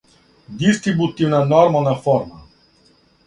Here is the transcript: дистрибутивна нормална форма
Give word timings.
дистрибутивна 0.47 1.45
нормална 1.45 1.95
форма 1.95 2.35